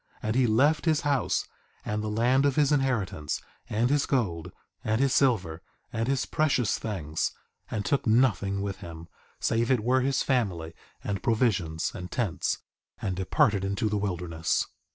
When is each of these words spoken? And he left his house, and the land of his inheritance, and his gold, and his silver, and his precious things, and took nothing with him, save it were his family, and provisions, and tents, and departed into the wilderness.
And 0.23 0.35
he 0.35 0.47
left 0.47 0.85
his 0.85 1.01
house, 1.01 1.45
and 1.85 2.01
the 2.01 2.07
land 2.09 2.43
of 2.47 2.55
his 2.55 2.71
inheritance, 2.71 3.39
and 3.69 3.91
his 3.91 4.07
gold, 4.07 4.51
and 4.83 4.99
his 4.99 5.13
silver, 5.13 5.61
and 5.93 6.07
his 6.07 6.25
precious 6.25 6.79
things, 6.79 7.31
and 7.69 7.85
took 7.85 8.07
nothing 8.07 8.63
with 8.63 8.77
him, 8.77 9.09
save 9.39 9.69
it 9.69 9.81
were 9.83 10.01
his 10.01 10.23
family, 10.23 10.73
and 11.03 11.21
provisions, 11.21 11.91
and 11.93 12.09
tents, 12.11 12.57
and 12.99 13.15
departed 13.15 13.63
into 13.63 13.89
the 13.89 13.97
wilderness. 13.99 14.65